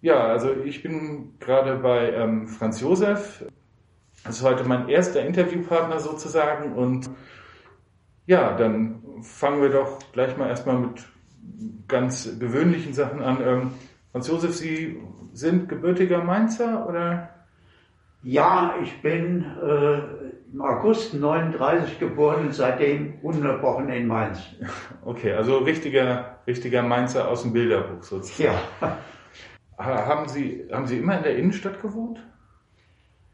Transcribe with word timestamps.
Ja, 0.00 0.28
also 0.28 0.52
ich 0.64 0.82
bin 0.82 1.34
gerade 1.40 1.76
bei 1.76 2.12
ähm, 2.12 2.46
Franz 2.46 2.80
Josef. 2.80 3.44
Das 4.24 4.38
ist 4.38 4.44
heute 4.44 4.64
mein 4.64 4.88
erster 4.88 5.24
Interviewpartner 5.24 5.98
sozusagen. 5.98 6.74
Und 6.74 7.10
ja, 8.26 8.56
dann 8.56 9.02
fangen 9.22 9.60
wir 9.60 9.70
doch 9.70 9.98
gleich 10.12 10.36
mal 10.36 10.48
erstmal 10.48 10.78
mit 10.78 11.08
ganz 11.88 12.38
gewöhnlichen 12.38 12.94
Sachen 12.94 13.22
an. 13.22 13.38
Ähm, 13.44 13.70
Franz 14.12 14.28
Josef, 14.28 14.54
Sie 14.54 15.02
sind 15.32 15.68
gebürtiger 15.68 16.22
Mainzer 16.22 16.86
oder? 16.88 17.30
Ja, 18.22 18.74
ich 18.82 19.00
bin 19.02 19.44
äh, 19.62 19.98
im 20.52 20.60
August 20.60 21.14
39 21.14 21.98
geboren 21.98 22.46
und 22.46 22.54
seitdem 22.54 23.14
ununterbrochen 23.22 23.88
in 23.88 24.06
Mainz. 24.06 24.40
Okay, 25.04 25.32
also 25.32 25.58
richtiger, 25.58 26.38
richtiger 26.46 26.82
Mainzer 26.82 27.28
aus 27.28 27.42
dem 27.42 27.52
Bilderbuch 27.52 28.02
sozusagen. 28.02 28.58
Ja. 28.80 28.98
Haben 29.78 30.28
Sie, 30.28 30.68
haben 30.72 30.86
Sie 30.86 30.98
immer 30.98 31.18
in 31.18 31.22
der 31.22 31.36
Innenstadt 31.36 31.80
gewohnt? 31.80 32.18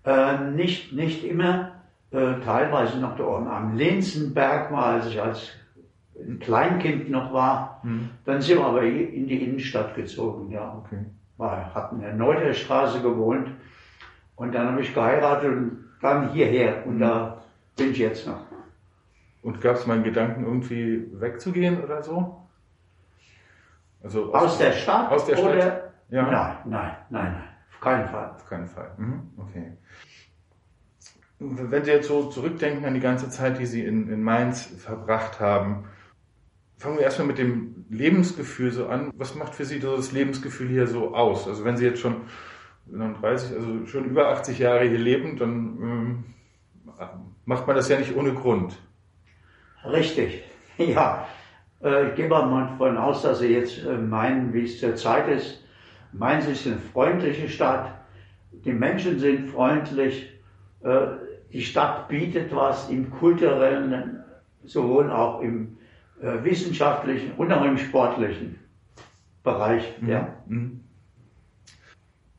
Äh, 0.04 0.50
nicht, 0.50 0.92
nicht 0.92 1.24
immer, 1.24 1.72
äh, 2.10 2.34
teilweise 2.44 2.98
noch 2.98 3.16
da 3.16 3.24
oben 3.24 3.48
am 3.48 3.76
Lenzenberg 3.76 4.70
mal, 4.70 4.96
als 4.96 5.06
ich 5.06 5.20
als 5.20 5.52
ein 6.16 6.38
Kleinkind 6.38 7.10
noch 7.10 7.32
war. 7.32 7.80
Hm. 7.82 8.10
Dann 8.26 8.42
sind 8.42 8.58
wir 8.58 8.66
aber 8.66 8.82
in 8.82 9.26
die 9.26 9.42
Innenstadt 9.42 9.94
gezogen, 9.94 10.50
ja. 10.50 10.82
Okay. 10.84 11.04
Wir 11.38 11.74
hatten 11.74 11.96
in 11.96 12.02
der 12.02 12.14
Neuterstraße 12.14 13.00
gewohnt 13.00 13.48
und 14.36 14.54
dann 14.54 14.68
habe 14.68 14.82
ich 14.82 14.94
geheiratet 14.94 15.50
und 15.50 15.84
dann 16.00 16.30
hierher 16.30 16.86
und 16.86 17.00
da 17.00 17.42
bin 17.76 17.90
ich 17.90 17.98
jetzt 17.98 18.26
noch. 18.26 18.44
Und 19.42 19.60
gab 19.60 19.76
es 19.76 19.86
mal 19.86 19.94
einen 19.94 20.04
Gedanken, 20.04 20.44
irgendwie 20.44 21.08
wegzugehen 21.12 21.82
oder 21.82 22.02
so? 22.02 22.36
Also 24.02 24.32
Aus 24.32 24.58
der 24.58 24.72
Stadt? 24.72 25.10
Aus 25.10 25.26
der 25.26 25.36
Stadt? 25.36 25.54
Oder? 25.54 25.93
Ja. 26.10 26.22
Nein, 26.30 26.56
nein, 26.66 26.96
nein, 27.10 27.32
nein, 27.32 27.44
auf 27.72 27.80
keinen 27.80 28.08
Fall. 28.08 28.30
Auf 28.34 28.46
keinen 28.46 28.68
Fall. 28.68 28.90
Mhm. 28.96 29.30
Okay. 29.36 29.72
Wenn 31.38 31.84
Sie 31.84 31.90
jetzt 31.90 32.08
so 32.08 32.30
zurückdenken 32.30 32.84
an 32.84 32.94
die 32.94 33.00
ganze 33.00 33.28
Zeit, 33.28 33.58
die 33.58 33.66
Sie 33.66 33.84
in, 33.84 34.08
in 34.08 34.22
Mainz 34.22 34.62
verbracht 34.78 35.40
haben, 35.40 35.84
fangen 36.78 36.96
wir 36.96 37.04
erstmal 37.04 37.26
mit 37.26 37.38
dem 37.38 37.84
Lebensgefühl 37.90 38.70
so 38.70 38.88
an. 38.88 39.10
Was 39.16 39.34
macht 39.34 39.54
für 39.54 39.64
Sie 39.64 39.80
das 39.80 40.12
Lebensgefühl 40.12 40.68
hier 40.68 40.86
so 40.86 41.14
aus? 41.14 41.48
Also 41.48 41.64
wenn 41.64 41.76
Sie 41.76 41.84
jetzt 41.84 42.00
schon 42.00 42.22
39, 42.86 43.56
also 43.56 43.86
schon 43.86 44.04
über 44.04 44.28
80 44.28 44.58
Jahre 44.58 44.84
hier 44.86 44.98
leben, 44.98 45.36
dann 45.36 45.54
ähm, 45.82 46.24
macht 47.44 47.66
man 47.66 47.76
das 47.76 47.88
ja 47.88 47.98
nicht 47.98 48.14
ohne 48.14 48.32
Grund. 48.34 48.78
Richtig, 49.84 50.44
ja. 50.78 51.26
Äh, 51.82 52.10
Ich 52.10 52.14
gehe 52.14 52.28
mal 52.28 52.68
davon 52.70 52.96
aus, 52.96 53.22
dass 53.22 53.40
Sie 53.40 53.48
jetzt 53.48 53.84
äh, 53.84 53.98
meinen, 53.98 54.52
wie 54.52 54.64
es 54.64 54.78
zur 54.78 54.94
Zeit 54.96 55.28
ist. 55.28 55.63
Mainz 56.18 56.46
ist 56.46 56.66
eine 56.66 56.78
freundliche 56.78 57.48
Stadt. 57.48 57.92
Die 58.64 58.72
Menschen 58.72 59.18
sind 59.18 59.50
freundlich. 59.50 60.30
Äh, 60.82 61.06
Die 61.52 61.62
Stadt 61.62 62.08
bietet 62.08 62.54
was 62.54 62.90
im 62.90 63.10
kulturellen, 63.10 64.24
sowohl 64.64 65.10
auch 65.10 65.40
im 65.40 65.76
äh, 66.20 66.42
wissenschaftlichen 66.42 67.32
und 67.36 67.52
auch 67.52 67.64
im 67.64 67.78
sportlichen 67.78 68.58
Bereich. 69.42 69.94
Ja. 70.06 70.34
Mhm. 70.46 70.80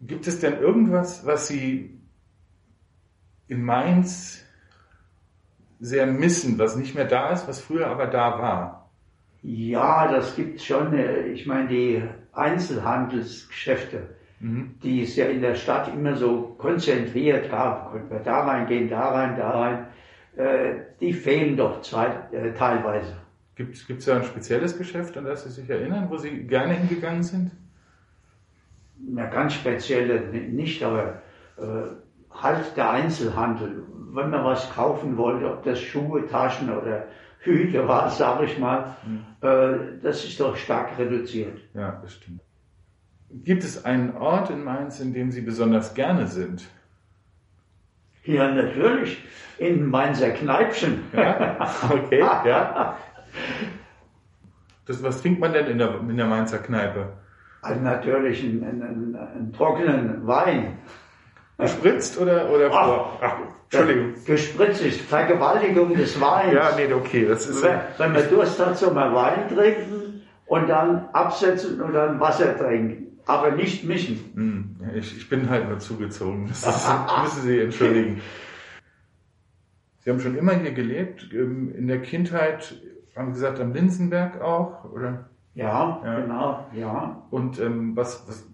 Gibt 0.01 0.27
es 0.27 0.39
denn 0.39 0.59
irgendwas, 0.59 1.25
was 1.25 1.47
Sie 1.47 1.97
in 3.47 3.63
Mainz 3.63 4.43
sehr 5.79 6.05
missen, 6.07 6.57
was 6.57 6.75
nicht 6.75 6.95
mehr 6.95 7.05
da 7.05 7.29
ist, 7.29 7.47
was 7.47 7.61
früher 7.61 7.87
aber 7.87 8.07
da 8.07 8.39
war? 8.39 8.89
Ja, 9.43 10.11
das 10.11 10.35
gibt 10.35 10.61
schon. 10.61 10.93
äh, 10.93 11.27
Ich 11.27 11.45
meine, 11.45 11.67
die 11.67 12.03
Einzelhandelsgeschäfte, 12.35 14.15
Mhm. 14.39 14.75
die 14.83 15.03
es 15.03 15.15
ja 15.15 15.25
in 15.25 15.41
der 15.41 15.55
Stadt 15.55 15.93
immer 15.93 16.15
so 16.15 16.55
konzentriert 16.57 17.49
gab, 17.49 17.91
konnten 17.91 18.09
wir 18.09 18.19
da 18.19 18.41
reingehen, 18.45 18.89
da 18.89 19.09
rein, 19.09 19.37
da 19.37 19.49
rein, 19.49 19.87
äh, 20.35 20.75
die 20.99 21.13
fehlen 21.13 21.55
doch 21.55 21.81
zwei, 21.81 22.07
äh, 22.31 22.53
teilweise. 22.53 23.15
Gibt 23.55 23.73
es 23.73 24.05
da 24.05 24.17
ein 24.17 24.23
spezielles 24.23 24.77
Geschäft, 24.77 25.15
an 25.17 25.23
das 25.23 25.45
Sie 25.45 25.49
sich 25.49 25.69
erinnern, 25.69 26.07
wo 26.09 26.17
Sie 26.17 26.43
gerne 26.43 26.73
hingegangen 26.73 27.23
sind? 27.23 27.51
Na, 28.97 29.27
ganz 29.27 29.53
spezielle 29.53 30.19
nicht, 30.29 30.83
aber 30.83 31.21
äh, 31.57 31.61
halt 32.31 32.75
der 32.75 32.91
Einzelhandel. 32.91 33.83
Wenn 34.11 34.29
man 34.29 34.43
was 34.43 34.69
kaufen 34.73 35.17
wollte, 35.17 35.49
ob 35.51 35.63
das 35.63 35.79
Schuhe, 35.79 36.25
Taschen 36.27 36.69
oder 36.69 37.07
Hüte 37.51 37.87
war, 37.87 38.09
sage 38.09 38.45
ich 38.45 38.57
mal, 38.57 38.95
äh, 39.41 39.99
das 40.01 40.23
ist 40.23 40.39
doch 40.39 40.55
stark 40.55 40.97
reduziert. 40.97 41.59
Ja, 41.73 41.99
das 42.01 42.13
stimmt. 42.13 42.41
Gibt 43.43 43.63
es 43.63 43.83
einen 43.85 44.15
Ort 44.17 44.49
in 44.49 44.63
Mainz, 44.63 44.99
in 44.99 45.13
dem 45.13 45.31
Sie 45.31 45.41
besonders 45.41 45.93
gerne 45.93 46.27
sind? 46.27 46.67
Ja, 48.23 48.51
natürlich, 48.51 49.23
in 49.57 49.87
Mainzer 49.89 50.31
Kneipchen. 50.31 51.03
Ja, 51.13 51.57
okay, 51.89 52.19
ja. 52.19 52.97
Das, 54.85 55.01
was 55.03 55.21
trinkt 55.21 55.39
man 55.39 55.53
denn 55.53 55.67
in 55.67 55.77
der, 55.77 55.99
in 55.99 56.17
der 56.17 56.25
Mainzer 56.25 56.59
Kneipe? 56.59 57.13
Also 57.61 57.81
natürlich 57.81 58.43
einen, 58.43 58.63
einen, 58.63 59.15
einen 59.15 59.53
trockenen 59.53 60.25
Wein. 60.27 60.77
Gespritzt 61.57 62.19
oder, 62.19 62.49
oder 62.49 62.69
Ach. 62.73 62.85
vor? 62.85 63.19
Ach, 63.21 63.35
Entschuldigung. 63.71 64.13
Gespritzt 64.25 64.81
ist 64.81 65.01
Vergewaltigung 65.01 65.93
des 65.95 66.19
Weins. 66.19 66.53
Ja, 66.53 66.71
nee, 66.75 66.91
okay, 66.93 67.25
das 67.25 67.47
ist. 67.47 67.63
wenn, 67.63 67.79
wenn 67.97 68.11
man 68.13 68.29
Durst 68.29 68.59
hat, 68.59 68.77
soll 68.77 68.93
man 68.93 69.13
Wein 69.15 69.47
trinken 69.47 70.21
und 70.47 70.67
dann 70.69 71.07
absetzen 71.13 71.81
und 71.81 71.93
dann 71.93 72.19
Wasser 72.19 72.57
trinken. 72.57 73.17
Aber 73.25 73.51
nicht 73.51 73.83
mischen. 73.85 74.19
Hm, 74.35 74.75
ich, 74.95 75.17
ich 75.17 75.29
bin 75.29 75.49
halt 75.49 75.67
nur 75.67 75.79
zugezogen. 75.79 76.47
Das 76.47 76.59
ist, 76.67 76.87
müssen 77.23 77.41
Sie 77.41 77.59
entschuldigen. 77.59 78.21
Sie 79.99 80.11
haben 80.11 80.19
schon 80.19 80.37
immer 80.37 80.53
hier 80.53 80.71
gelebt, 80.73 81.29
ähm, 81.33 81.73
in 81.75 81.87
der 81.87 82.01
Kindheit, 82.01 82.75
haben 83.15 83.33
Sie 83.33 83.39
gesagt, 83.41 83.59
am 83.59 83.73
Linsenberg 83.73 84.39
auch, 84.41 84.85
oder? 84.91 85.29
Ja, 85.55 85.99
Ja. 86.03 86.19
genau, 86.19 86.65
ja. 86.73 87.23
Und 87.31 87.59
ähm, 87.59 87.95
was, 87.95 88.23
was, 88.27 88.45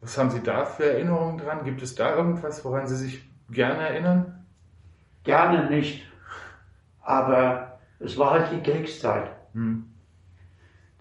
was 0.00 0.16
haben 0.16 0.30
Sie 0.30 0.42
da 0.42 0.64
für 0.64 0.92
Erinnerungen 0.92 1.38
dran? 1.38 1.64
Gibt 1.64 1.82
es 1.82 1.94
da 1.94 2.16
irgendwas, 2.16 2.64
woran 2.64 2.86
Sie 2.86 2.96
sich 2.96 3.28
gerne 3.50 3.88
erinnern? 3.88 4.46
Gerne 5.24 5.68
nicht. 5.68 6.06
Aber 7.02 7.78
es 7.98 8.16
war 8.18 8.30
halt 8.32 8.52
die 8.52 8.62
Kriegszeit. 8.62 9.30
Hm. 9.52 9.84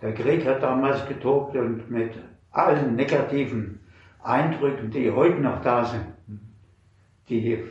Der 0.02 0.14
Krieg 0.14 0.46
hat 0.46 0.64
damals 0.64 1.08
getobt 1.08 1.56
und 1.56 1.90
mit 1.90 2.14
allen 2.52 2.96
negativen 2.96 3.80
Eindrücken, 4.22 4.92
die 4.92 5.12
heute 5.12 5.40
noch 5.40 5.62
da 5.62 5.86
sind, 5.86 6.06
die, 7.30 7.64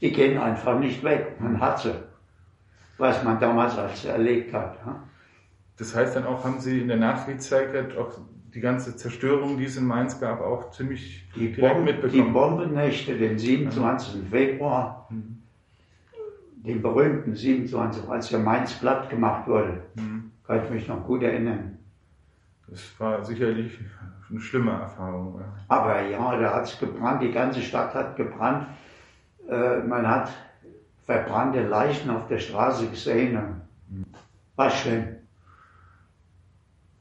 die 0.00 0.12
gehen 0.12 0.38
einfach 0.38 0.78
nicht 0.78 1.02
weg. 1.02 1.40
Man 1.40 1.60
hat 1.60 1.80
sie, 1.80 1.94
was 2.98 3.22
man 3.24 3.40
damals 3.40 3.76
als 3.78 4.04
erlebt 4.04 4.52
hat. 4.52 4.78
Das 5.76 5.94
heißt 5.94 6.14
dann 6.14 6.26
auch, 6.26 6.44
haben 6.44 6.60
Sie 6.60 6.80
in 6.80 6.88
der 6.88 6.98
Nachkriegszeit 6.98 7.96
auch 7.96 8.12
die 8.54 8.60
ganze 8.60 8.94
Zerstörung, 8.96 9.58
die 9.58 9.64
es 9.64 9.76
in 9.76 9.86
Mainz 9.86 10.20
gab, 10.20 10.40
auch 10.40 10.70
ziemlich 10.70 11.28
Die, 11.34 11.52
direkt 11.52 11.74
Bomben, 11.74 11.86
die 11.86 11.92
mitbekommen? 11.92 12.32
Bombennächte, 12.32 13.16
den 13.18 13.38
27. 13.38 14.22
Februar, 14.30 15.06
Mhm. 15.10 15.38
den 16.64 16.80
berühmten 16.80 17.34
27, 17.34 18.08
als 18.08 18.28
der 18.28 18.38
Mainz 18.38 18.72
platt 18.74 19.10
gemacht 19.10 19.46
wurde, 19.48 19.82
Mhm. 19.96 20.30
kann 20.46 20.64
ich 20.64 20.70
mich 20.70 20.88
noch 20.88 21.04
gut 21.04 21.22
erinnern. 21.22 21.78
Das 22.68 22.80
war 22.98 23.22
sicherlich 23.24 23.78
eine 24.30 24.40
schlimme 24.40 24.70
Erfahrung. 24.72 25.38
ja. 25.40 25.46
Aber 25.68 26.00
ja, 26.02 26.36
da 26.40 26.54
hat 26.54 26.64
es 26.64 26.78
gebrannt, 26.78 27.22
die 27.22 27.32
ganze 27.32 27.60
Stadt 27.60 27.92
hat 27.94 28.16
gebrannt. 28.16 28.66
Äh, 29.48 29.80
man 29.80 30.08
hat 30.08 30.30
verbrannte 31.04 31.62
Leichen 31.66 32.08
auf 32.10 32.26
der 32.28 32.38
Straße 32.38 32.86
gesehen. 32.88 33.36
und 33.36 34.06
War 34.56 34.70
schlimm. 34.70 35.04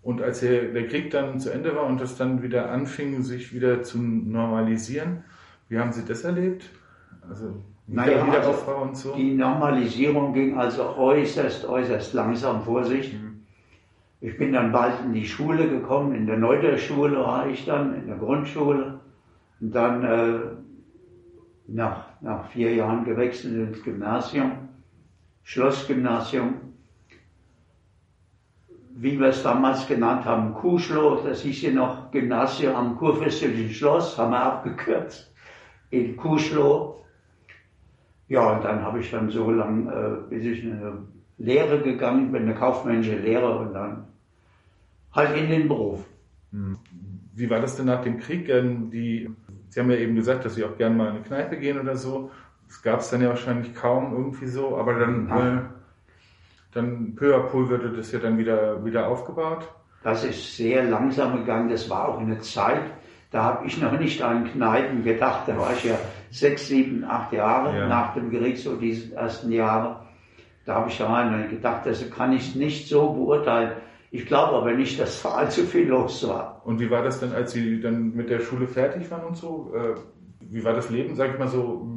Und 0.04 0.22
als 0.22 0.42
der, 0.42 0.88
Krieg 0.88 1.12
dann 1.12 1.40
zu 1.40 1.50
Ende 1.50 1.76
war 1.76 1.86
und 1.86 2.02
das 2.02 2.18
dann 2.18 2.44
wieder 2.44 2.70
anfing, 2.72 3.24
sich 3.24 3.54
wieder 3.54 3.84
zu 3.84 3.98
normalisieren, 3.98 5.24
wie 5.70 5.80
haben 5.80 5.94
Sie 5.94 6.04
das 6.06 6.26
erlebt? 6.26 6.70
Also 7.28 7.56
Naja, 7.88 8.28
Wiederaufbau 8.28 8.82
und 8.82 8.98
so? 8.98 9.16
Die 9.16 9.34
Normalisierung 9.34 10.34
ging 10.34 10.58
also 10.58 10.98
äußerst, 10.98 11.66
äußerst 11.66 12.14
langsam 12.14 12.64
vor 12.64 12.84
sich. 12.84 13.14
Mhm. 13.14 13.44
Ich 14.20 14.38
bin 14.38 14.52
dann 14.54 14.74
bald 14.74 14.94
in 15.06 15.14
die 15.14 15.26
Schule 15.26 15.70
gekommen, 15.70 16.14
in 16.16 16.28
der 16.28 16.38
Neuterschule 16.38 17.18
war 17.18 17.48
ich 17.48 17.66
dann, 17.66 17.96
in 17.96 18.08
der 18.08 18.18
Grundschule. 18.18 19.00
Und 19.62 19.74
dann 19.74 20.04
äh, 20.04 20.40
nach, 21.68 22.08
nach 22.22 22.50
vier 22.50 22.74
Jahren 22.74 23.06
gewechselt 23.06 23.54
ins 23.70 23.84
Gymnasium, 23.84 24.70
Schlossgymnasium. 25.44 26.73
Wie 28.96 29.20
wir 29.20 29.28
es 29.28 29.42
damals 29.42 29.88
genannt 29.88 30.26
haben, 30.26 30.54
Kuhschloss, 30.54 31.24
das 31.24 31.42
hieß 31.42 31.58
hier 31.58 31.74
noch 31.74 32.12
Gymnasium 32.12 32.76
am 32.76 32.98
Kurfürstlichen 32.98 33.70
Schloss, 33.70 34.18
haben 34.18 34.32
wir 34.32 34.44
abgekürzt, 34.44 35.34
in 35.90 36.16
Kuhschloh. 36.16 37.04
Ja, 38.28 38.56
und 38.56 38.64
dann 38.64 38.82
habe 38.82 39.00
ich 39.00 39.10
dann 39.12 39.30
so 39.30 39.50
lange, 39.50 39.92
äh, 39.92 40.30
bis 40.30 40.46
ich 40.46 40.64
in 40.64 40.74
eine 40.74 40.98
Lehre 41.38 41.82
gegangen 41.82 42.32
bin, 42.32 42.44
eine 42.44 42.56
kaufmännische 42.56 43.18
Lehre 43.18 43.58
und 43.58 43.74
dann 43.74 44.08
halt 45.12 45.38
in 45.38 45.50
den 45.50 45.68
Beruf. 45.68 46.06
Hm. 46.52 46.78
Wie 47.36 47.50
war 47.50 47.60
das 47.60 47.76
denn 47.76 47.88
nach 47.88 48.04
dem 48.04 48.20
Krieg? 48.20 48.46
Die, 48.46 49.30
Sie 49.70 49.80
haben 49.80 49.90
ja 49.90 49.98
eben 49.98 50.16
gesagt, 50.16 50.46
dass 50.46 50.56
Sie 50.56 50.64
auch 50.64 50.78
gerne 50.78 50.96
mal 50.96 51.08
in 51.10 51.16
eine 51.16 51.24
Kneipe 51.24 51.58
gehen 51.58 51.80
oder 51.80 51.96
so. 51.96 52.30
Das 52.68 52.82
gab 52.84 53.00
es 53.00 53.10
dann 53.10 53.22
ja 53.22 53.30
wahrscheinlich 53.30 53.74
kaum 53.74 54.14
irgendwie 54.14 54.48
so, 54.48 54.78
aber 54.78 55.00
dann, 55.00 55.30
äh, 55.30 55.62
dann 56.74 57.16
peu 57.16 57.36
à 57.36 57.40
peu 57.40 57.70
wurde 57.70 57.90
das 57.96 58.12
ja 58.12 58.20
dann 58.20 58.38
wieder, 58.38 58.84
wieder 58.84 59.08
aufgebaut. 59.08 59.68
Das 60.04 60.24
ist 60.24 60.58
sehr 60.58 60.84
langsam 60.84 61.38
gegangen. 61.38 61.70
Das 61.70 61.90
war 61.90 62.10
auch 62.10 62.20
eine 62.20 62.40
Zeit, 62.40 62.84
da 63.32 63.44
habe 63.44 63.66
ich 63.66 63.82
noch 63.82 63.98
nicht 64.00 64.22
an 64.22 64.46
Kneipen 64.46 65.04
gedacht. 65.04 65.48
Da 65.48 65.58
war 65.58 65.74
ich 65.74 65.86
ja 65.86 65.98
sechs, 66.30 66.68
sieben, 66.68 67.04
acht 67.04 67.34
Jahre 67.34 67.76
ja. 67.76 67.88
nach 67.88 68.14
dem 68.14 68.30
Krieg, 68.30 68.58
so 68.58 68.76
diese 68.76 69.16
ersten 69.16 69.52
Jahre. 69.52 70.02
Da 70.66 70.76
habe 70.76 70.90
ich 70.90 70.98
daran 70.98 71.50
gedacht, 71.50 71.86
das 71.86 72.10
kann 72.12 72.32
ich 72.32 72.56
nicht 72.56 72.88
so 72.88 73.12
beurteilen. 73.12 73.72
Ich 74.12 74.28
glaube 74.28 74.56
aber 74.56 74.74
nicht, 74.74 75.00
dass 75.00 75.24
da 75.24 75.30
allzu 75.30 75.64
viel 75.64 75.88
los 75.88 76.28
war. 76.28 76.62
Und 76.64 76.80
wie 76.80 76.92
war 76.92 77.02
das 77.02 77.20
denn, 77.20 77.34
als 77.34 77.54
Sie 77.54 77.82
dann 77.82 78.14
mit 78.14 78.30
der 78.30 78.40
Schule 78.40 78.68
fertig 78.68 79.10
waren 79.10 79.24
und 79.24 79.36
so? 79.36 79.74
Äh, 79.76 79.96
wie 80.40 80.64
war 80.64 80.74
das 80.74 80.92
Leben, 80.92 81.16
sag 81.16 81.34
ich 81.34 81.40
mal 81.40 81.48
so, 81.48 81.88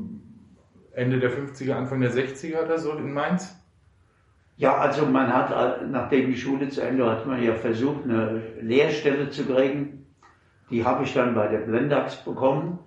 Ende 0.92 1.20
der 1.20 1.30
50er, 1.30 1.74
Anfang 1.74 2.00
der 2.00 2.12
60er 2.12 2.64
oder 2.64 2.78
so 2.78 2.92
in 2.92 3.12
Mainz? 3.12 3.54
Ja, 4.58 4.78
also 4.78 5.04
man 5.04 5.32
hat, 5.32 5.86
nachdem 5.90 6.30
die 6.30 6.36
Schule 6.36 6.68
zu 6.70 6.80
Ende 6.80 7.04
war, 7.04 7.12
hat 7.12 7.26
man 7.26 7.42
ja 7.42 7.54
versucht, 7.54 8.04
eine 8.04 8.42
Lehrstelle 8.60 9.28
zu 9.28 9.44
kriegen. 9.44 10.06
Die 10.70 10.84
habe 10.84 11.04
ich 11.04 11.12
dann 11.12 11.34
bei 11.34 11.46
der 11.48 11.58
Blendax 11.58 12.24
bekommen. 12.24 12.78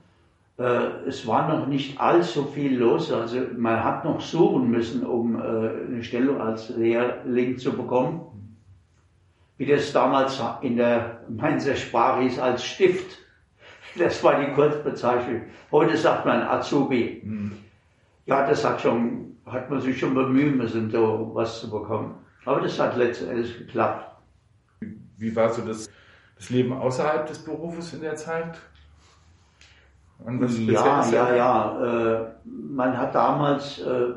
Äh, 0.57 1.07
es 1.07 1.25
war 1.27 1.47
noch 1.47 1.67
nicht 1.67 1.99
allzu 2.01 2.45
viel 2.45 2.77
los, 2.77 3.11
also 3.13 3.39
man 3.55 3.83
hat 3.83 4.03
noch 4.03 4.19
suchen 4.19 4.69
müssen, 4.69 5.05
um 5.05 5.35
äh, 5.35 5.41
eine 5.41 6.03
Stelle 6.03 6.41
als 6.41 6.69
Lehrling 6.69 7.57
zu 7.57 7.71
bekommen. 7.71 8.21
Wie 9.57 9.65
das 9.65 9.93
damals 9.93 10.41
in 10.61 10.77
der 10.77 11.21
Mainzer 11.29 11.75
Sprache 11.75 12.21
hieß, 12.21 12.39
als 12.39 12.65
Stift. 12.65 13.19
Das 13.97 14.23
war 14.23 14.39
die 14.43 14.51
Kurzbezeichnung. 14.53 15.43
Heute 15.71 15.97
sagt 15.97 16.25
man 16.25 16.41
Azubi. 16.41 17.21
Mhm. 17.23 17.51
Ja, 18.25 18.47
das 18.47 18.63
hat 18.63 18.81
schon 18.81 19.37
hat 19.51 19.69
man 19.69 19.81
sich 19.81 19.99
schon 19.99 20.13
bemühen 20.13 20.57
müssen, 20.57 20.89
so 20.89 21.31
was 21.33 21.61
zu 21.61 21.69
bekommen. 21.69 22.15
Aber 22.45 22.61
das 22.61 22.79
hat 22.79 22.97
letztendlich 22.97 23.57
geklappt. 23.57 24.05
Wie 25.17 25.35
war 25.35 25.49
so 25.49 25.61
das, 25.63 25.89
das 26.35 26.49
Leben 26.49 26.73
außerhalb 26.73 27.27
des 27.27 27.39
Berufes 27.39 27.93
in 27.93 28.01
der 28.01 28.15
Zeit? 28.15 28.59
ja, 30.71 31.05
ja, 31.11 31.35
ja. 31.35 32.15
Äh, 32.15 32.27
man 32.43 32.97
hat 32.97 33.15
damals, 33.15 33.79
äh, 33.79 34.13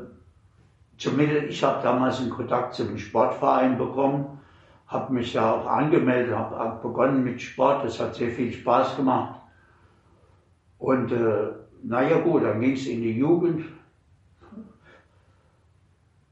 zumindest 0.97 1.47
ich 1.49 1.63
habe 1.63 1.81
damals 1.83 2.19
einen 2.19 2.29
Kontakt 2.29 2.73
zum 2.73 2.97
Sportverein 2.97 3.77
bekommen, 3.77 4.39
habe 4.87 5.13
mich 5.13 5.33
ja 5.33 5.51
auch 5.51 5.65
angemeldet, 5.65 6.35
habe 6.35 6.57
hab 6.57 6.81
begonnen 6.81 7.23
mit 7.23 7.41
Sport, 7.41 7.85
das 7.85 7.99
hat 7.99 8.15
sehr 8.15 8.31
viel 8.31 8.51
Spaß 8.51 8.97
gemacht. 8.97 9.39
Und 10.77 11.11
äh, 11.11 11.51
naja 11.83 12.19
gut, 12.19 12.43
dann 12.43 12.59
ging 12.59 12.73
es 12.73 12.85
in 12.87 13.01
die 13.01 13.17
Jugend, 13.17 13.65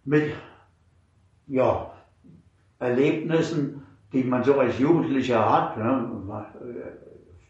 mit 0.06 0.34
ja, 1.48 1.92
Erlebnissen, 2.80 3.84
die 4.14 4.24
man 4.24 4.44
so 4.44 4.60
als 4.60 4.80
Jugendlicher 4.80 5.50
hat, 5.50 5.78
ne? 5.78 6.10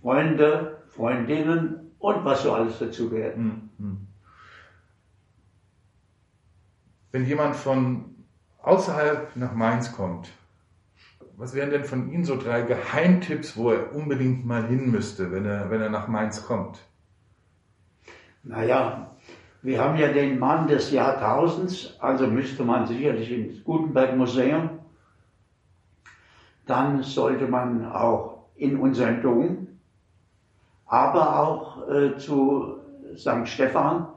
Freunde, 0.01 0.81
Freundinnen 0.89 1.91
und 1.99 2.25
was 2.25 2.43
so 2.43 2.53
alles 2.53 2.79
dazu 2.79 3.09
gehört. 3.09 3.35
Hm, 3.35 3.69
hm. 3.77 4.07
Wenn 7.11 7.25
jemand 7.25 7.55
von 7.55 8.15
außerhalb 8.63 9.35
nach 9.35 9.53
Mainz 9.53 9.91
kommt, 9.91 10.31
was 11.37 11.53
wären 11.53 11.71
denn 11.71 11.85
von 11.85 12.11
Ihnen 12.11 12.23
so 12.23 12.37
drei 12.37 12.61
Geheimtipps, 12.61 13.57
wo 13.57 13.71
er 13.71 13.95
unbedingt 13.95 14.45
mal 14.45 14.67
hin 14.67 14.91
müsste, 14.91 15.31
wenn 15.31 15.45
er, 15.45 15.69
wenn 15.69 15.81
er 15.81 15.89
nach 15.89 16.07
Mainz 16.07 16.45
kommt? 16.45 16.79
Naja, 18.43 19.15
wir 19.63 19.79
haben 19.79 19.97
ja 19.97 20.11
den 20.11 20.39
Mann 20.39 20.67
des 20.67 20.91
Jahrtausends, 20.91 21.95
also 21.99 22.27
müsste 22.27 22.63
man 22.63 22.87
sicherlich 22.87 23.31
ins 23.31 23.63
Gutenberg 23.63 24.17
Museum. 24.17 24.69
Dann 26.65 27.03
sollte 27.03 27.47
man 27.47 27.91
auch 27.91 28.45
in 28.55 28.79
unseren 28.79 29.21
Dom, 29.21 29.67
aber 30.85 31.39
auch 31.39 31.89
äh, 31.89 32.17
zu 32.17 32.77
St. 33.15 33.47
Stephan, 33.47 34.07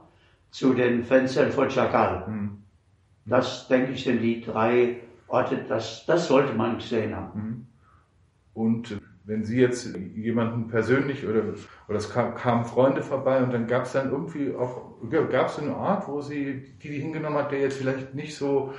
zu 0.51 0.73
den 0.73 1.03
Fenstern 1.03 1.51
von 1.51 1.69
Chakal. 1.69 2.27
Mhm. 2.27 2.63
Das, 3.25 3.67
denke 3.67 3.91
ich, 3.91 4.03
sind 4.03 4.21
die 4.21 4.41
drei 4.41 5.01
Orte, 5.27 5.57
das, 5.67 6.05
das 6.05 6.27
sollte 6.27 6.53
man 6.53 6.77
gesehen 6.77 7.15
haben. 7.15 7.39
Mhm. 7.39 7.67
Und 8.55 8.99
wenn 9.25 9.43
Sie 9.43 9.59
jetzt 9.59 9.95
jemanden 10.15 10.69
persönlich 10.69 11.27
oder, 11.27 11.43
oder 11.87 11.97
es 11.97 12.09
kam, 12.09 12.35
kamen 12.35 12.63
Freunde 12.63 13.03
vorbei 13.03 13.43
und 13.43 13.53
dann 13.53 13.67
gab 13.67 13.83
es 13.83 13.91
dann 13.91 14.09
irgendwie 14.09 14.55
auch, 14.55 14.93
gab 15.29 15.49
es 15.49 15.59
eine 15.59 15.75
Art, 15.75 16.07
wo 16.07 16.21
Sie 16.21 16.73
die, 16.81 16.89
die 16.89 16.99
hingenommen 17.01 17.37
hat, 17.37 17.51
der 17.51 17.59
jetzt 17.59 17.77
vielleicht 17.77 18.15
nicht 18.15 18.35
so, 18.35 18.73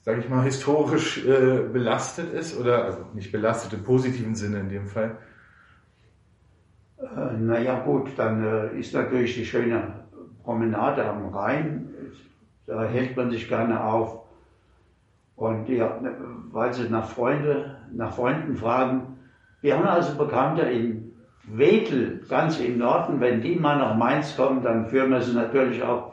sage 0.00 0.20
ich 0.20 0.28
mal, 0.28 0.42
historisch 0.42 1.24
äh, 1.24 1.68
belastet 1.72 2.32
ist 2.32 2.58
oder, 2.58 2.84
also 2.84 3.06
nicht 3.14 3.30
belastet 3.30 3.74
im 3.74 3.84
positiven 3.84 4.34
Sinne 4.34 4.58
in 4.58 4.68
dem 4.70 4.86
Fall? 4.88 5.18
Äh, 6.98 7.36
naja 7.38 7.78
gut, 7.84 8.10
dann 8.16 8.44
äh, 8.44 8.78
ist 8.78 8.92
natürlich 8.92 9.34
die 9.36 9.46
schöne 9.46 10.04
Promenade 10.42 11.04
am 11.04 11.28
Rhein, 11.28 11.94
da 12.66 12.84
hält 12.84 13.16
man 13.16 13.30
sich 13.30 13.48
gerne 13.48 13.84
auf. 13.84 14.22
Und 15.42 15.68
ja, 15.68 15.98
weil 16.52 16.72
sie 16.72 16.88
nach, 16.88 17.08
Freunde, 17.08 17.76
nach 17.92 18.12
Freunden 18.14 18.54
fragen, 18.54 19.18
wir 19.60 19.76
haben 19.76 19.88
also 19.88 20.16
Bekannte 20.16 20.62
in 20.62 21.14
Wedel, 21.42 22.24
ganz 22.28 22.60
im 22.60 22.78
Norden. 22.78 23.20
Wenn 23.20 23.40
die 23.40 23.56
mal 23.56 23.76
nach 23.76 23.96
Mainz 23.96 24.36
kommen, 24.36 24.62
dann 24.62 24.86
führen 24.86 25.10
wir 25.10 25.20
sie 25.20 25.34
natürlich 25.34 25.82
auch 25.82 26.12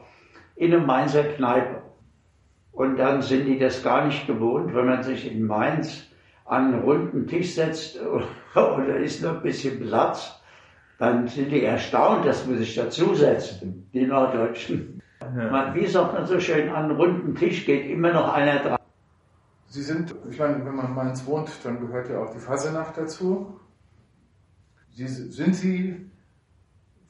in 0.55 0.73
eine 0.73 0.83
Mainzer 0.83 1.21
Kneipe. 1.21 1.83
Und 2.71 2.97
dann 2.97 3.21
sind 3.21 3.45
die 3.45 3.59
das 3.59 3.83
gar 3.83 4.07
nicht 4.07 4.25
gewohnt, 4.25 4.73
wenn 4.73 4.87
man 4.87 5.03
sich 5.03 5.31
in 5.31 5.45
Mainz 5.45 6.09
an 6.45 6.73
einen 6.73 6.81
runden 6.81 7.27
Tisch 7.27 7.53
setzt 7.53 7.99
oder 8.55 8.95
ist 8.97 9.21
noch 9.21 9.35
ein 9.35 9.43
bisschen 9.43 9.79
Platz, 9.79 10.41
dann 10.97 11.27
sind 11.27 11.51
die 11.51 11.63
erstaunt, 11.63 12.25
dass 12.25 12.49
wir 12.49 12.57
sich 12.57 12.73
dazusetzen, 12.73 13.91
die 13.93 14.07
Norddeutschen. 14.07 15.03
Ja. 15.21 15.51
Man, 15.51 15.75
wie 15.75 15.85
sagt 15.85 16.13
man 16.13 16.25
so 16.25 16.39
schön, 16.39 16.69
an 16.69 16.85
einen 16.85 16.95
runden 16.95 17.35
Tisch 17.35 17.67
geht 17.67 17.87
immer 17.91 18.11
noch 18.11 18.33
einer 18.33 18.57
dran. 18.57 18.78
Sie 19.69 19.83
sind, 19.83 20.15
ich 20.29 20.39
meine, 20.39 20.65
wenn 20.65 20.75
man 20.75 20.87
in 20.87 20.95
Mainz 20.95 21.25
wohnt, 21.27 21.49
dann 21.63 21.79
gehört 21.79 22.09
ja 22.09 22.19
auch 22.19 22.33
die 22.33 22.39
Fasenacht 22.39 22.97
dazu. 22.97 23.59
Sie, 24.91 25.07
sind 25.07 25.55
Sie 25.55 26.09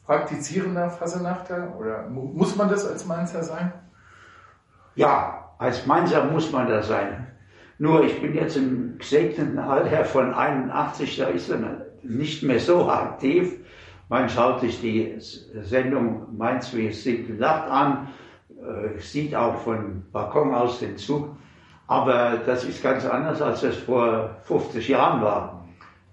praktizierender 0.06 0.90
Fasenachter 0.90 1.74
oder 1.80 2.10
muss 2.10 2.58
man 2.58 2.68
das 2.68 2.86
als 2.86 3.06
Mainzer 3.06 3.44
sein? 3.44 3.72
Ja, 4.96 5.54
als 5.58 5.86
Mainzer 5.86 6.26
muss 6.26 6.52
man 6.52 6.68
das 6.68 6.90
sein. 6.90 7.28
Nur 7.78 8.04
ich 8.04 8.22
bin 8.22 8.36
jetzt 8.36 8.58
im 8.58 8.98
gesegneten 8.98 9.58
Alter 9.58 10.04
von 10.04 10.34
81, 10.34 11.16
da 11.16 11.28
ist 11.28 11.50
er 11.50 11.86
nicht 12.04 12.44
mehr 12.44 12.60
so 12.60 12.90
aktiv. 12.90 13.58
Man 14.10 14.28
schaut 14.28 14.60
sich 14.60 14.82
die 14.82 15.16
Sendung 15.62 16.36
Mainz, 16.36 16.74
wie 16.74 16.88
es 16.88 17.04
sie 17.04 17.24
gedacht 17.24 17.70
an, 17.70 18.10
äh, 18.50 19.00
sieht 19.00 19.34
auch 19.34 19.62
von 19.62 20.04
Balkon 20.12 20.54
aus 20.54 20.80
den 20.80 20.98
Zug 20.98 21.38
aber 21.90 22.38
das 22.46 22.66
ist 22.66 22.84
ganz 22.84 23.04
anders, 23.04 23.42
als 23.42 23.64
es 23.64 23.76
vor 23.78 24.38
50 24.44 24.90
Jahren 24.90 25.24
war. 25.24 25.66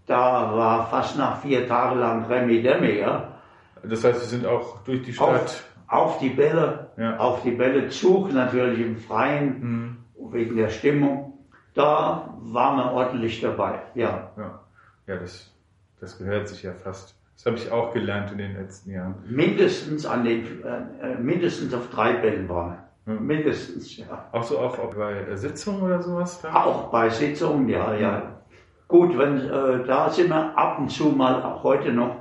Da 0.07 0.57
war 0.57 0.87
fast 0.87 1.19
nach 1.19 1.43
vier 1.43 1.69
Tage 1.69 2.01
lang 2.01 2.25
Remi 2.25 2.63
Demi, 2.63 3.01
ja. 3.01 3.35
Das 3.83 4.03
heißt, 4.03 4.21
Sie 4.21 4.27
sind 4.27 4.47
auch 4.47 4.83
durch 4.85 5.03
die 5.03 5.13
Stadt. 5.13 5.29
Auf, 5.29 5.65
auf 5.87 6.19
die 6.19 6.31
Bälle, 6.31 6.89
ja. 6.97 7.19
auf 7.19 7.43
die 7.43 7.51
Bälle 7.51 7.91
Zug 7.91 8.33
natürlich 8.33 8.81
im 8.81 8.97
Freien, 8.97 9.61
mhm. 9.61 10.33
wegen 10.33 10.57
der 10.57 10.71
Stimmung. 10.71 11.35
Da 11.75 12.35
war 12.41 12.75
man 12.75 12.95
ordentlich 12.95 13.43
dabei, 13.43 13.83
ja. 13.95 14.31
Ja, 14.39 14.61
ja 15.07 15.17
das, 15.17 15.53
das 16.01 16.17
gehört 16.17 16.49
sich 16.49 16.63
ja 16.63 16.73
fast. 16.73 17.15
Das 17.35 17.45
habe 17.45 17.57
ich 17.57 17.71
auch 17.71 17.93
gelernt 17.93 18.33
in 18.33 18.39
den 18.39 18.55
letzten 18.55 18.93
Jahren. 18.93 19.17
Mindestens 19.27 20.07
an 20.07 20.25
den, 20.25 20.65
äh, 20.65 21.17
mindestens 21.19 21.75
auf 21.75 21.91
drei 21.91 22.15
Bällen 22.15 22.49
waren. 22.49 22.79
Mindestens, 23.07 23.97
ja. 23.99 24.29
Auch 24.33 24.43
so 24.43 24.59
auch, 24.59 24.77
bei 24.93 25.37
Sitzungen 25.37 25.81
oder 25.83 26.03
sowas? 26.03 26.41
Dann? 26.43 26.53
Auch 26.53 26.91
bei 26.91 27.09
Sitzungen, 27.09 27.69
ja, 27.69 27.95
ja. 27.95 28.43
Gut, 28.89 29.17
wenn, 29.17 29.39
äh, 29.39 29.85
da 29.87 30.11
sind 30.11 30.29
wir 30.29 30.59
ab 30.59 30.81
und 30.81 30.91
zu 30.91 31.11
mal, 31.11 31.41
auch 31.41 31.63
heute 31.63 31.93
noch, 31.93 32.17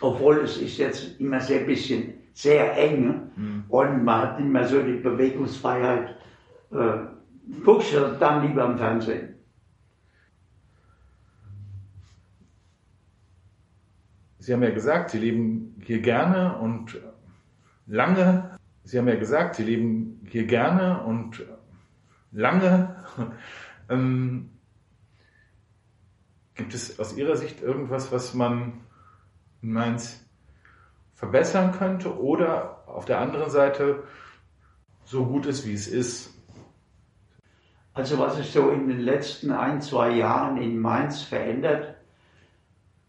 obwohl 0.00 0.38
es 0.40 0.56
ist 0.56 0.78
jetzt 0.78 1.20
immer 1.20 1.38
sehr 1.38 1.60
bisschen, 1.60 2.14
sehr 2.32 2.76
eng 2.76 3.30
mhm. 3.36 3.64
und 3.68 4.04
man 4.04 4.20
hat 4.22 4.40
nicht 4.40 4.50
mehr 4.50 4.66
so 4.66 4.82
die 4.82 4.94
Bewegungsfreiheit, 4.94 6.16
äh, 6.72 6.76
guckst 7.64 7.94
du 7.94 8.16
dann 8.18 8.44
lieber 8.48 8.64
am 8.64 8.76
Fernsehen. 8.76 9.36
Sie 14.40 14.52
haben 14.52 14.62
ja 14.64 14.70
gesagt, 14.70 15.10
Sie 15.10 15.18
leben 15.18 15.80
hier 15.86 16.00
gerne 16.00 16.58
und 16.58 17.00
lange 17.86 18.58
Sie 18.84 18.98
haben 18.98 19.08
ja 19.08 19.16
gesagt, 19.16 19.56
Sie 19.56 19.64
leben 19.64 20.26
hier 20.30 20.46
gerne 20.46 21.02
und 21.02 21.44
lange. 22.32 22.96
Ähm, 23.90 24.48
Gibt 26.54 26.72
es 26.72 26.98
aus 26.98 27.14
Ihrer 27.18 27.36
Sicht 27.36 27.60
irgendwas, 27.60 28.12
was 28.12 28.32
man 28.32 28.80
in 29.60 29.74
Mainz 29.74 30.24
verbessern 31.12 31.72
könnte 31.72 32.18
oder 32.18 32.84
auf 32.86 33.04
der 33.04 33.20
anderen 33.20 33.50
Seite 33.50 34.04
so 35.04 35.26
gut 35.26 35.44
ist, 35.44 35.66
wie 35.66 35.74
es 35.74 35.86
ist? 35.86 36.32
Also 37.92 38.18
was 38.18 38.36
sich 38.36 38.50
so 38.52 38.70
in 38.70 38.88
den 38.88 39.00
letzten 39.00 39.52
ein, 39.52 39.82
zwei 39.82 40.12
Jahren 40.12 40.56
in 40.56 40.78
Mainz 40.80 41.22
verändert, 41.22 41.96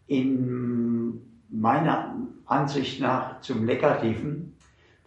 in 0.06 1.42
meiner 1.48 2.16
Ansicht 2.44 3.00
nach 3.00 3.40
zum 3.40 3.64
Negativen, 3.64 4.55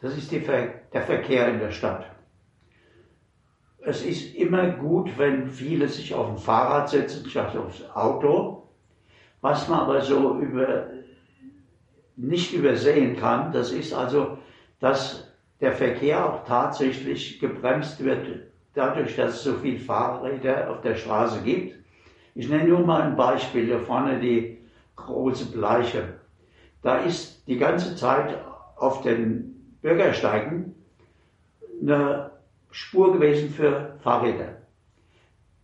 das 0.01 0.17
ist 0.17 0.29
Ver 0.29 0.69
der 0.93 1.01
Verkehr 1.01 1.47
in 1.49 1.59
der 1.59 1.71
Stadt. 1.71 2.05
Es 3.81 4.03
ist 4.03 4.35
immer 4.35 4.71
gut, 4.71 5.17
wenn 5.17 5.47
viele 5.47 5.87
sich 5.87 6.13
auf 6.13 6.29
ein 6.29 6.37
Fahrrad 6.37 6.89
setzen 6.89 7.29
statt 7.29 7.55
aufs 7.55 7.83
Auto. 7.93 8.69
Was 9.41 9.67
man 9.67 9.79
aber 9.79 10.01
so 10.01 10.37
über, 10.37 10.87
nicht 12.17 12.53
übersehen 12.53 13.15
kann, 13.15 13.51
das 13.53 13.71
ist 13.71 13.93
also, 13.93 14.37
dass 14.79 15.31
der 15.61 15.73
Verkehr 15.73 16.25
auch 16.25 16.43
tatsächlich 16.45 17.39
gebremst 17.39 18.03
wird 18.03 18.27
dadurch, 18.73 19.15
dass 19.15 19.35
es 19.35 19.43
so 19.43 19.53
viele 19.55 19.79
Fahrräder 19.79 20.69
auf 20.69 20.81
der 20.81 20.95
Straße 20.95 21.41
gibt. 21.41 21.75
Ich 22.35 22.47
nenne 22.47 22.69
nur 22.69 22.85
mal 22.85 23.01
ein 23.01 23.15
Beispiel, 23.15 23.65
hier 23.65 23.79
vorne 23.79 24.19
die 24.19 24.59
große 24.95 25.51
Bleiche. 25.51 26.19
Da 26.81 26.99
ist 26.99 27.47
die 27.47 27.57
ganze 27.57 27.95
Zeit 27.95 28.37
auf 28.77 29.01
den 29.01 29.58
Bürgersteigen 29.81 30.75
eine 31.81 32.31
Spur 32.71 33.13
gewesen 33.13 33.49
für 33.49 33.97
Fahrräder. 34.03 34.57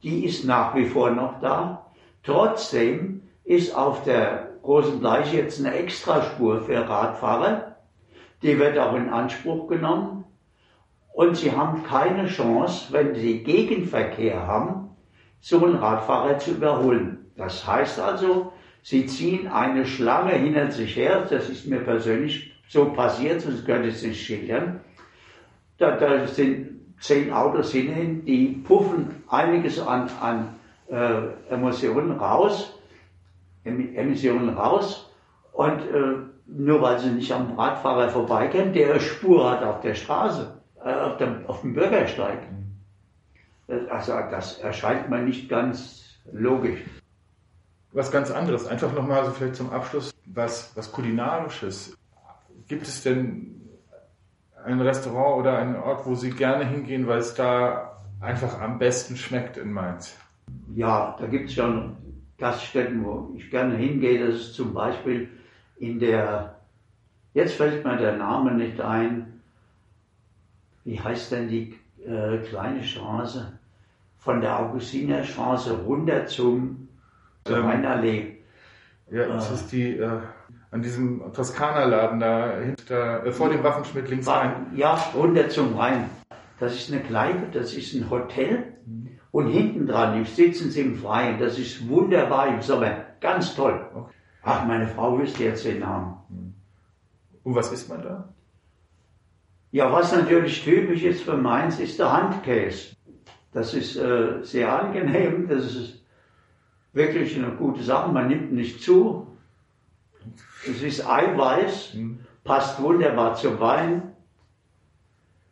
Die 0.03 0.25
ist 0.25 0.45
nach 0.45 0.75
wie 0.75 0.86
vor 0.86 1.12
noch 1.12 1.39
da. 1.39 1.91
Trotzdem 2.24 3.24
ist 3.43 3.75
auf 3.75 4.03
der 4.03 4.51
großen 4.63 5.00
Bleiche 5.00 5.38
jetzt 5.38 5.60
eine 5.60 5.75
Extraspur 5.75 6.62
für 6.62 6.88
Radfahrer. 6.88 7.75
Die 8.41 8.57
wird 8.57 8.77
auch 8.77 8.95
in 8.95 9.10
Anspruch 9.10 9.67
genommen. 9.67 10.25
Und 11.13 11.38
sie 11.38 11.51
haben 11.51 11.84
keine 11.84 12.27
Chance, 12.27 12.91
wenn 12.91 13.15
sie 13.15 13.43
Gegenverkehr 13.43 14.45
haben, 14.48 14.89
so 15.39 15.63
einen 15.63 15.75
Radfahrer 15.75 16.39
zu 16.39 16.51
überholen. 16.51 17.31
Das 17.38 17.65
heißt 17.65 18.00
also, 18.00 18.51
sie 18.81 19.05
ziehen 19.05 19.48
eine 19.48 19.86
Schlange 19.86 20.34
hinter 20.34 20.72
sich 20.72 20.95
her. 20.95 21.25
Das 21.29 21.50
ist 21.50 21.67
mir 21.67 21.79
persönlich 21.79 22.54
so 22.67 22.91
passiert, 22.93 23.41
sonst 23.41 23.65
könnte 23.65 23.89
ich 23.89 23.95
es 23.95 24.03
nicht 24.03 24.25
schildern. 24.25 24.81
Da, 25.77 25.98
da 25.98 26.27
sind 26.27 26.79
zehn 27.00 27.31
Autos 27.31 27.72
hinten, 27.72 28.25
die 28.25 28.63
puffen 28.65 29.24
einiges 29.27 29.79
an, 29.79 30.10
an 30.22 30.55
äh, 30.88 31.53
Emissionen 31.53 32.12
raus, 32.12 32.79
Emissionen 33.63 34.50
raus 34.50 35.12
und 35.53 35.81
äh, 35.81 36.17
nur 36.48 36.81
weil 36.81 37.00
sie 37.00 37.10
nicht 37.10 37.31
am 37.31 37.57
Radfahrer 37.57 38.10
vorbeikommen, 38.10 38.74
der 38.74 38.91
eine 38.91 39.00
Spur 39.00 39.50
hat 39.50 39.63
auf 39.63 39.81
der 39.81 39.95
Straße, 39.95 40.62
äh, 40.84 40.93
auf, 40.93 41.17
dem, 41.17 41.45
auf 41.48 41.62
dem 41.62 41.74
Bürgersteig. 41.74 42.39
Also 43.89 44.13
das 44.29 44.60
erscheint 44.60 45.10
mir 45.10 45.22
nicht 45.22 45.50
ganz 45.50 46.03
logisch. 46.31 46.81
Was 47.93 48.12
ganz 48.12 48.29
anderes, 48.29 48.67
einfach 48.67 48.93
nochmal 48.93 49.25
so 49.25 49.31
vielleicht 49.31 49.55
zum 49.55 49.72
Abschluss, 49.72 50.13
was, 50.25 50.75
was 50.75 50.91
Kulinarisches. 50.91 51.98
Gibt 52.67 52.88
es 52.88 53.03
denn 53.03 53.62
ein 54.63 54.81
Restaurant 54.81 55.39
oder 55.39 55.57
einen 55.57 55.75
Ort, 55.75 56.05
wo 56.05 56.15
Sie 56.15 56.31
gerne 56.31 56.65
hingehen, 56.65 57.07
weil 57.07 57.19
es 57.19 57.36
da 57.36 58.01
einfach 58.19 58.60
am 58.60 58.79
besten 58.79 59.15
schmeckt 59.15 59.57
in 59.57 59.72
Mainz? 59.72 60.17
Ja, 60.74 61.15
da 61.19 61.27
gibt 61.27 61.50
es 61.50 61.55
schon 61.55 61.95
Gaststätten, 62.38 63.05
wo 63.05 63.31
ich 63.36 63.50
gerne 63.50 63.75
hingehe. 63.75 64.25
Das 64.25 64.36
ist 64.36 64.55
zum 64.55 64.74
Beispiel 64.74 65.29
in 65.77 66.00
der, 66.00 66.55
jetzt 67.34 67.55
fällt 67.55 67.86
mir 67.86 67.98
der 67.98 68.17
Name 68.17 68.53
nicht 68.53 68.81
ein, 68.81 69.41
wie 70.84 71.00
heißt 71.00 71.31
denn 71.31 71.48
die 71.48 71.75
äh, 72.05 72.38
kleine 72.39 72.84
Straße? 72.84 73.60
Von 74.17 74.41
der 74.41 74.60
Augustinerstraße 74.60 75.84
runter 75.84 76.25
zum 76.25 76.86
zur 77.45 77.57
ähm, 77.57 77.65
Rheinallee. 77.65 78.38
Ja, 79.12 79.27
das 79.27 79.51
äh, 79.51 79.53
ist 79.53 79.72
die, 79.72 79.98
äh, 79.98 80.22
an 80.75 80.82
diesem 80.82 81.32
Toskana-Laden 81.32 82.20
da 82.20 82.60
hinter, 82.60 83.25
äh, 83.25 83.32
vor 83.32 83.50
dem 83.50 83.63
Waffenschmidt 83.63 84.10
links 84.10 84.27
rein. 84.27 84.67
Ja, 84.75 84.96
runter 85.15 85.48
zum 85.48 85.77
Rhein. 85.77 86.10
Das 86.60 86.75
ist 86.75 86.91
eine 86.91 87.01
Kneipe, 87.01 87.48
das 87.58 87.74
ist 87.74 87.94
ein 87.94 88.10
Hotel. 88.10 88.74
Mhm. 88.86 89.10
Und 89.32 89.48
hinten 89.48 89.88
dran 89.88 90.25
sitzen 90.25 90.72
sie 90.72 90.82
im 90.82 90.98
Freien. 90.98 91.39
Das 91.39 91.58
ist 91.58 91.88
wunderbar 91.88 92.50
im 92.50 92.62
Sommer. 92.62 93.05
Ganz 93.22 93.55
toll. 93.55 93.86
Okay. 93.94 94.13
Ach, 94.44 94.65
meine 94.65 94.88
Frau 94.88 95.17
wüsste 95.17 95.46
jetzt 95.46 95.63
den 95.63 95.79
Namen. 95.79 96.17
Und 97.44 97.55
was 97.55 97.72
isst 97.72 97.88
man 97.88 98.01
da? 98.03 98.34
Ja, 99.72 99.91
was 99.94 100.13
natürlich 100.13 100.62
typisch 100.62 101.03
ist 101.03 101.24
für 101.24 101.38
Mainz, 101.38 101.79
ist 101.79 102.00
der 102.00 102.12
Handkäse. 102.12 102.98
Das 103.53 103.74
ist 103.74 103.96
äh, 103.96 104.44
sehr 104.44 104.77
angenehm, 104.77 105.48
das 105.48 105.74
ist 105.74 106.03
wirklich 106.91 107.38
eine 107.38 107.51
gute 107.51 107.82
Sache. 107.82 108.12
Man 108.12 108.27
nimmt 108.27 108.51
nicht 108.51 108.84
zu. 108.84 109.35
Es 110.67 110.82
ist 110.82 111.08
Eiweiß, 111.08 111.94
mhm. 111.96 112.20
passt 112.44 112.82
wunderbar 112.82 113.36
zum 113.36 113.60
Wein. 113.60 114.13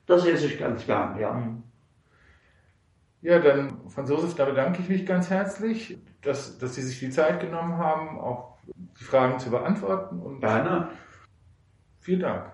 Das 0.06 0.26
esse 0.26 0.48
ich 0.48 0.60
ganz 0.60 0.86
gern, 0.86 1.20
ja. 1.20 1.34
Mhm. 1.34 1.64
Ja, 3.22 3.40
dann, 3.40 3.90
Franz 3.90 4.10
Josef, 4.10 4.36
da 4.36 4.46
bedanke 4.46 4.82
ich 4.82 4.90
mich 4.90 5.06
ganz 5.06 5.30
herzlich, 5.30 5.98
dass, 6.22 6.58
dass 6.58 6.76
Sie 6.76 6.82
sich 6.82 7.00
die 7.00 7.10
Zeit 7.10 7.40
genommen 7.40 7.78
haben, 7.78 8.20
auch 8.20 8.58
die 9.00 9.04
Fragen 9.04 9.40
zu 9.40 9.50
beantworten. 9.50 10.20
Und 10.20 10.42
Gerne. 10.42 10.90
Vielen 12.00 12.20
Dank. 12.20 12.53